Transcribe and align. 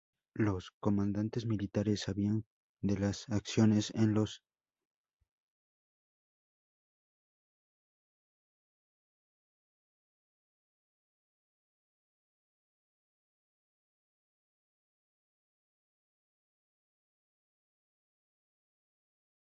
La 0.33 0.51
funcionalidad 0.81 1.21
se 1.25 1.29
describiría 1.31 2.41
de 2.81 2.97
la 2.99 3.13
siguiente 3.13 3.91
manera. 4.01 4.25